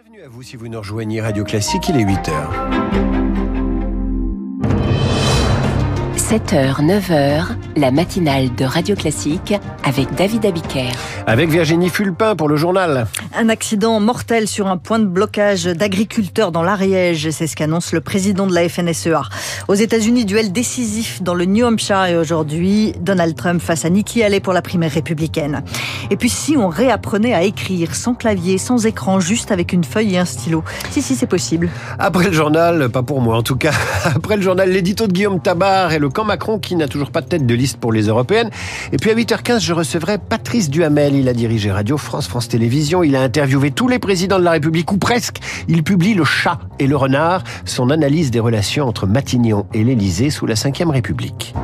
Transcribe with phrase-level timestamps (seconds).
[0.00, 2.30] Bienvenue à vous si vous nous rejoignez Radio Classique, il est 8h.
[6.14, 9.54] 7h, 9h, la matinale de Radio Classique
[9.84, 10.90] avec David Abiker.
[11.26, 13.06] Avec Virginie Fulpin pour le journal.
[13.36, 18.00] Un accident mortel sur un point de blocage d'agriculteurs dans l'Ariège, c'est ce qu'annonce le
[18.00, 19.22] président de la FNSEA.
[19.68, 24.22] Aux États-Unis, duel décisif dans le New Hampshire et aujourd'hui, Donald Trump face à Nikki
[24.22, 25.62] Haley pour la primaire républicaine.
[26.10, 30.14] Et puis si on réapprenait à écrire sans clavier, sans écran, juste avec une feuille
[30.14, 30.64] et un stylo.
[30.90, 31.68] Si, si, c'est possible.
[31.98, 33.72] Après le journal, pas pour moi en tout cas,
[34.04, 37.20] après le journal, l'édito de Guillaume Tabar et le camp Macron qui n'a toujours pas
[37.20, 38.50] de tête de liste pour les européennes.
[38.92, 41.14] Et puis à 8h15, je recevrai Patrice Duhamel.
[41.14, 43.02] Il a dirigé Radio France, France Télévisions.
[43.02, 45.38] Il a interviewé tous les présidents de la République, ou presque.
[45.68, 50.30] Il publie Le chat et le renard, son analyse des relations entre Matignon et l'Élysée
[50.30, 51.54] sous la Ve République.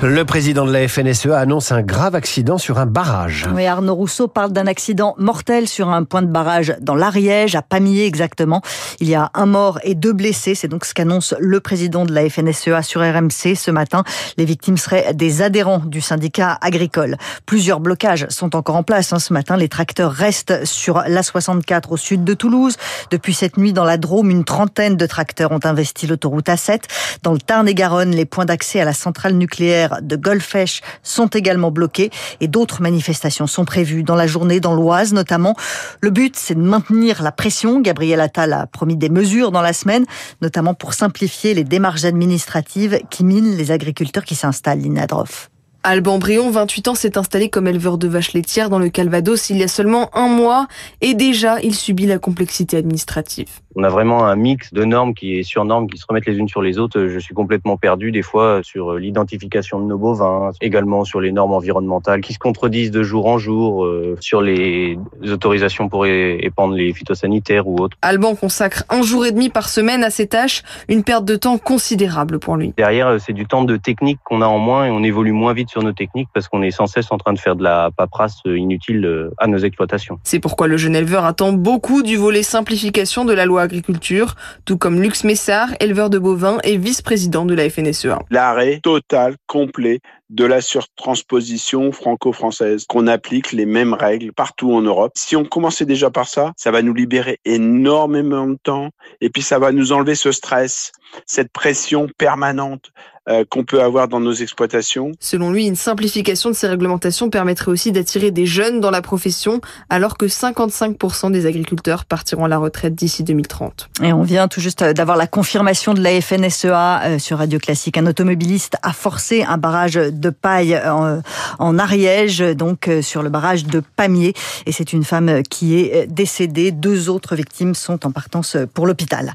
[0.00, 3.48] Le président de la FNSEA annonce un grave accident sur un barrage.
[3.52, 7.62] Oui, Arnaud Rousseau parle d'un accident mortel sur un point de barrage dans l'Ariège, à
[7.62, 8.62] Pamiers exactement.
[9.00, 10.54] Il y a un mort et deux blessés.
[10.54, 14.04] C'est donc ce qu'annonce le président de la FNSEA sur RMC ce matin.
[14.36, 17.16] Les victimes seraient des adhérents du syndicat agricole.
[17.44, 19.56] Plusieurs blocages sont encore en place hein, ce matin.
[19.56, 22.76] Les tracteurs restent sur l'A64 au sud de Toulouse.
[23.10, 26.82] Depuis cette nuit, dans la Drôme, une trentaine de tracteurs ont investi l'autoroute A7.
[27.24, 32.10] Dans le Tarn-et-Garonne, les points d'accès à la centrale nucléaire de Golfech sont également bloqués
[32.40, 35.54] et d'autres manifestations sont prévues dans la journée dans l'Oise notamment.
[36.00, 37.80] Le but, c'est de maintenir la pression.
[37.80, 40.04] Gabriel Attal a promis des mesures dans la semaine,
[40.42, 45.50] notamment pour simplifier les démarches administratives qui minent les agriculteurs qui s'installent, l'Inadrof.
[45.84, 49.58] Alban Brion, 28 ans, s'est installé comme éleveur de vaches laitières dans le Calvados il
[49.58, 50.66] y a seulement un mois
[51.00, 53.48] et déjà il subit la complexité administrative.
[53.76, 56.36] On a vraiment un mix de normes qui est sur normes, qui se remettent les
[56.36, 57.06] unes sur les autres.
[57.06, 61.52] Je suis complètement perdu des fois sur l'identification de nos bovins, également sur les normes
[61.52, 64.98] environnementales qui se contredisent de jour en jour, euh, sur les
[65.30, 67.96] autorisations pour épandre les phytosanitaires ou autres.
[68.02, 71.56] Alban consacre un jour et demi par semaine à ces tâches, une perte de temps
[71.56, 72.74] considérable pour lui.
[72.76, 75.67] Derrière, c'est du temps de technique qu'on a en moins et on évolue moins vite
[75.68, 78.40] sur nos techniques parce qu'on est sans cesse en train de faire de la paperasse
[78.44, 80.18] inutile à nos exploitations.
[80.24, 84.34] C'est pourquoi le jeune éleveur attend beaucoup du volet simplification de la loi agriculture,
[84.64, 88.18] tout comme Lux Messard, éleveur de bovins et vice-président de la FNSEA.
[88.30, 95.12] L'arrêt total, complet de la surtransposition franco-française, qu'on applique les mêmes règles partout en Europe.
[95.14, 98.90] Si on commençait déjà par ça, ça va nous libérer énormément de temps
[99.22, 100.92] et puis ça va nous enlever ce stress,
[101.24, 102.90] cette pression permanente
[103.28, 105.12] euh, qu'on peut avoir dans nos exploitations.
[105.20, 109.60] Selon lui, une simplification de ces réglementations permettrait aussi d'attirer des jeunes dans la profession,
[109.90, 113.90] alors que 55% des agriculteurs partiront à la retraite d'ici 2030.
[114.02, 117.98] Et on vient tout juste d'avoir la confirmation de la FNSEA euh, sur Radio Classique.
[117.98, 121.20] Un automobiliste a forcé un barrage de paille en,
[121.58, 124.32] en Ariège, donc euh, sur le barrage de Pamiers.
[124.64, 126.70] Et c'est une femme qui est décédée.
[126.70, 129.34] Deux autres victimes sont en partance pour l'hôpital.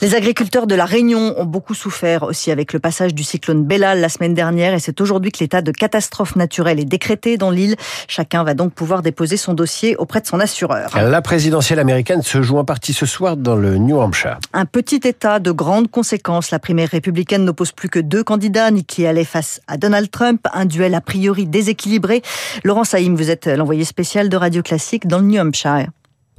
[0.00, 4.00] Les agriculteurs de la Réunion ont beaucoup souffert aussi avec le passage du cyclone Bellal
[4.00, 7.74] la semaine dernière et c'est aujourd'hui que l'état de catastrophe naturelle est décrété dans l'île.
[8.06, 10.90] Chacun va donc pouvoir déposer son dossier auprès de son assureur.
[10.94, 14.38] La présidentielle américaine se joue en partie ce soir dans le New Hampshire.
[14.52, 16.52] Un petit état de grandes conséquences.
[16.52, 20.64] La primaire républicaine n'oppose plus que deux candidats, Nikki Haley face à Donald Trump, un
[20.64, 22.22] duel a priori déséquilibré.
[22.62, 25.88] Laurent Saïm, vous êtes l'envoyé spécial de Radio Classique dans le New Hampshire.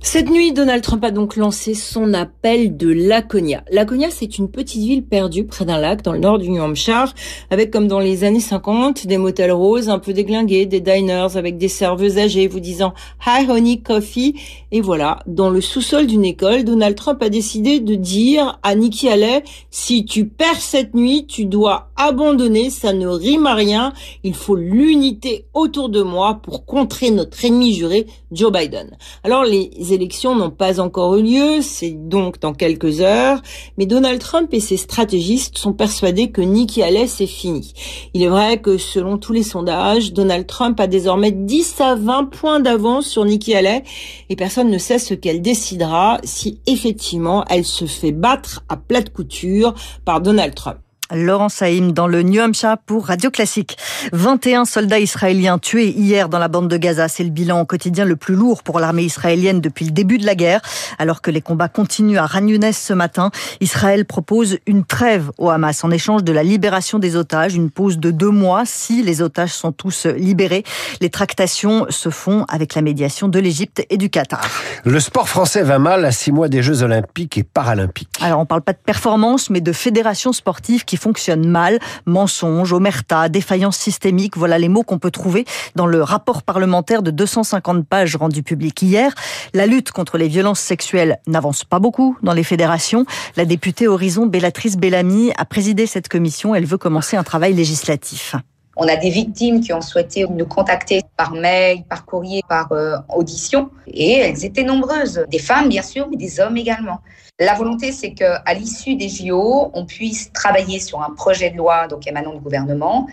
[0.07, 3.63] Cette nuit, Donald Trump a donc lancé son appel de Laconia.
[3.71, 7.11] Laconia, c'est une petite ville perdue près d'un lac dans le nord du New Hampshire,
[7.49, 11.57] avec comme dans les années 50, des motels roses un peu déglingués, des diners avec
[11.57, 12.93] des serveuses âgées vous disant
[13.25, 14.35] Hi honey coffee.
[14.71, 19.09] Et voilà, dans le sous-sol d'une école, Donald Trump a décidé de dire à Nikki
[19.09, 23.91] Haley, si tu perds cette nuit, tu dois abandonner, ça ne rime à rien,
[24.23, 28.97] il faut l'unité autour de moi pour contrer notre ennemi juré, Joe Biden.
[29.23, 33.41] Alors les élections n'ont pas encore eu lieu, c'est donc dans quelques heures,
[33.77, 37.73] mais Donald Trump et ses stratégistes sont persuadés que Nikki Haley c'est fini.
[38.13, 42.25] Il est vrai que selon tous les sondages, Donald Trump a désormais 10 à 20
[42.25, 43.83] points d'avance sur Nikki Haley
[44.29, 49.11] et personne ne sait ce qu'elle décidera si effectivement elle se fait battre à plate
[49.11, 49.73] couture
[50.05, 50.84] par Donald Trump.
[51.13, 53.77] Laurent Saïm dans le New Hampshire pour Radio Classique.
[54.11, 57.07] 21 soldats israéliens tués hier dans la bande de Gaza.
[57.07, 60.25] C'est le bilan au quotidien le plus lourd pour l'armée israélienne depuis le début de
[60.25, 60.61] la guerre.
[60.97, 63.29] Alors que les combats continuent à Ragnounès ce matin,
[63.61, 67.99] Israël propose une trêve au Hamas en échange de la libération des otages, une pause
[67.99, 70.63] de deux mois si les otages sont tous libérés.
[71.01, 74.47] Les tractations se font avec la médiation de l'Égypte et du Qatar.
[74.83, 78.09] Le sport français va mal à six mois des Jeux olympiques et paralympiques.
[78.21, 81.79] Alors on parle pas de performance, mais de fédérations sportives qui qui fonctionne mal.
[82.05, 85.45] Mensonge, omerta, défaillance systémique, voilà les mots qu'on peut trouver
[85.75, 89.13] dans le rapport parlementaire de 250 pages rendu public hier.
[89.53, 93.05] La lutte contre les violences sexuelles n'avance pas beaucoup dans les fédérations.
[93.35, 96.55] La députée Horizon Bellatrice Bellamy a présidé cette commission.
[96.55, 98.35] Elle veut commencer un travail législatif.
[98.75, 102.97] On a des victimes qui ont souhaité nous contacter par mail, par courrier, par euh,
[103.15, 105.25] audition, et elles étaient nombreuses.
[105.29, 106.99] Des femmes, bien sûr, mais des hommes également.
[107.39, 111.87] La volonté, c'est qu'à l'issue des JO, on puisse travailler sur un projet de loi,
[111.87, 113.07] donc émanant du gouvernement,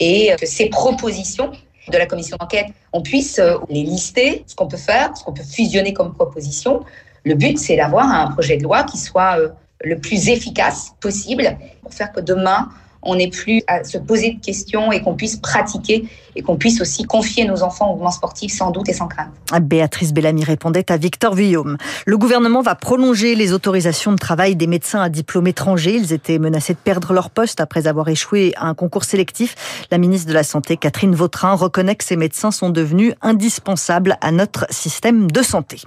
[0.00, 1.52] et que ces propositions
[1.88, 5.32] de la commission d'enquête, on puisse euh, les lister, ce qu'on peut faire, ce qu'on
[5.32, 6.80] peut fusionner comme proposition.
[7.24, 9.48] Le but, c'est d'avoir un projet de loi qui soit euh,
[9.82, 12.68] le plus efficace possible pour faire que demain,
[13.02, 16.80] on n'ait plus à se poser de questions et qu'on puisse pratiquer et qu'on puisse
[16.80, 19.30] aussi confier nos enfants au mouvement sportif sans doute et sans crainte.
[19.60, 21.76] Béatrice Bellamy répondait à Victor Vuillaume.
[22.06, 25.96] Le gouvernement va prolonger les autorisations de travail des médecins à diplôme étranger.
[25.96, 29.86] Ils étaient menacés de perdre leur poste après avoir échoué à un concours sélectif.
[29.90, 34.32] La ministre de la Santé, Catherine Vautrin, reconnaît que ces médecins sont devenus indispensables à
[34.32, 35.80] notre système de santé.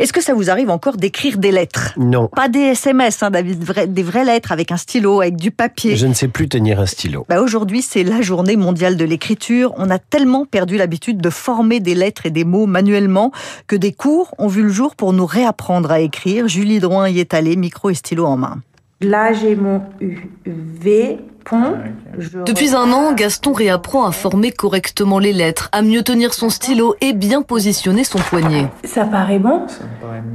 [0.00, 1.92] Est-ce que ça vous arrive encore d'écrire des lettres?
[1.98, 2.28] Non.
[2.28, 3.62] Pas des SMS, hein, David,
[3.92, 5.94] des vraies lettres avec un stylo, avec du papier.
[5.94, 7.26] Je ne sais plus tenir un stylo.
[7.28, 9.74] Bah Aujourd'hui, c'est la journée mondiale de l'écriture.
[9.76, 13.30] On a tellement perdu l'habitude de former des lettres et des mots manuellement
[13.66, 16.48] que des cours ont vu le jour pour nous réapprendre à écrire.
[16.48, 18.62] Julie Drouin y est allée, micro et stylo en main.
[19.02, 19.82] Là, j'ai mon
[21.52, 26.34] UV Ah, Depuis un an, Gaston réapprend à former correctement les lettres, à mieux tenir
[26.34, 28.68] son stylo et bien positionner son poignet.
[28.84, 29.62] Ça paraît bon.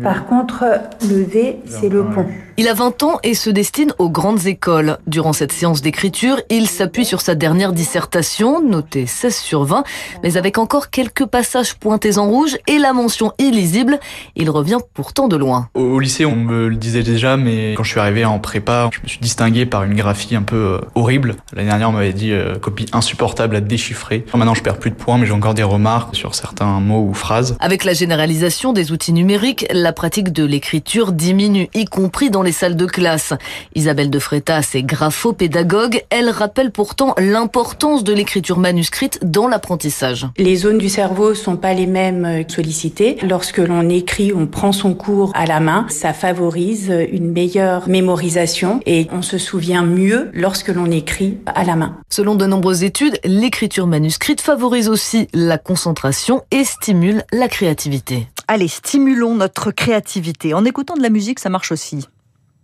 [0.04, 0.66] Par contre,
[1.07, 2.25] le V, c'est le pont.
[2.57, 4.98] Il a 20 ans et se destine aux grandes écoles.
[5.07, 9.84] Durant cette séance d'écriture, il s'appuie sur sa dernière dissertation, notée 16 sur 20,
[10.24, 14.00] mais avec encore quelques passages pointés en rouge et la mention illisible.
[14.38, 15.68] Il revient pourtant de loin.
[15.74, 19.01] Au lycée, on me le disait déjà, mais quand je suis arrivé en prépa, je
[19.01, 21.36] me suis distingué par une graphie un peu euh, horrible.
[21.53, 24.25] L'année dernière, on m'avait dit euh, copie insupportable à déchiffrer.
[24.33, 27.13] Maintenant, je perds plus de points, mais j'ai encore des remarques sur certains mots ou
[27.13, 27.56] phrases.
[27.59, 32.51] Avec la généralisation des outils numériques, la pratique de l'écriture diminue, y compris dans les
[32.51, 33.33] salles de classe.
[33.75, 36.01] Isabelle de Freitas est graphopédagogue.
[36.09, 40.27] Elle rappelle pourtant l'importance de l'écriture manuscrite dans l'apprentissage.
[40.38, 43.18] Les zones du cerveau sont pas les mêmes euh, sollicitées.
[43.21, 45.86] Lorsque l'on écrit, on prend son cours à la main.
[45.89, 51.76] Ça favorise une meilleure mémorisation et on se souvient mieux lorsque l'on écrit à la
[51.76, 51.98] main.
[52.10, 58.28] Selon de nombreuses études, l'écriture manuscrite favorise aussi la concentration et stimule la créativité.
[58.48, 60.54] Allez, stimulons notre créativité.
[60.54, 62.08] En écoutant de la musique, ça marche aussi.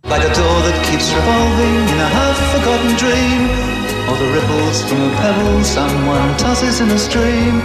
[0.08, 5.10] Like a door that keeps revolving in a half-forgotten dream Or the ripples from a
[5.16, 7.62] pebble someone tosses in a stream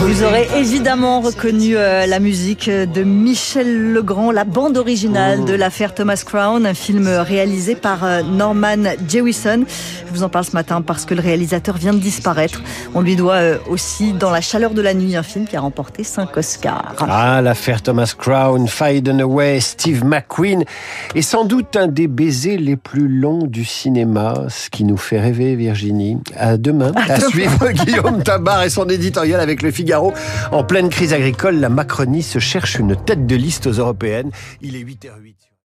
[0.00, 5.94] vous aurez évidemment reconnu euh, la musique de Michel Legrand, la bande originale de l'affaire
[5.94, 9.64] Thomas Crown, un film réalisé par euh, Norman Jewison.
[10.08, 12.60] Je vous en parle ce matin parce que le réalisateur vient de disparaître.
[12.94, 15.60] On lui doit euh, aussi Dans la chaleur de la nuit, un film qui a
[15.60, 16.96] remporté 5 Oscars.
[17.08, 20.64] Ah, l'affaire Thomas Crown, Fade Away, Steve McQueen
[21.14, 25.20] est sans doute un des baisers les plus longs du cinéma, ce qui nous fait
[25.20, 26.18] rêver Virginie.
[26.36, 30.12] À demain, à, à suivre Guillaume Tabar et son éditorial avec le Figaro.
[30.52, 34.30] En pleine crise agricole, la Macronie se cherche une tête de liste aux européennes.
[34.62, 35.46] Il est 8h08.